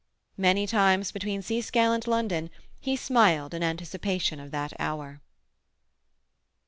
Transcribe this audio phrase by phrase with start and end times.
[0.37, 5.21] Many times between Seascale and London he smiled in anticipation of that hour.